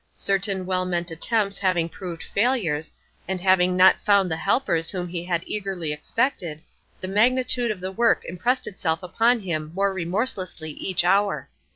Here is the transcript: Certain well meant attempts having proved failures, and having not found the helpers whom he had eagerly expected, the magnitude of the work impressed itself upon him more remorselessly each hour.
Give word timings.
Certain 0.15 0.65
well 0.65 0.83
meant 0.83 1.11
attempts 1.11 1.59
having 1.59 1.87
proved 1.87 2.23
failures, 2.23 2.91
and 3.27 3.39
having 3.39 3.77
not 3.77 4.01
found 4.03 4.31
the 4.31 4.35
helpers 4.35 4.89
whom 4.89 5.07
he 5.07 5.23
had 5.25 5.43
eagerly 5.45 5.93
expected, 5.93 6.59
the 6.99 7.07
magnitude 7.07 7.69
of 7.69 7.79
the 7.79 7.91
work 7.91 8.23
impressed 8.25 8.65
itself 8.65 9.03
upon 9.03 9.39
him 9.41 9.71
more 9.75 9.93
remorselessly 9.93 10.71
each 10.71 11.05
hour. 11.05 11.49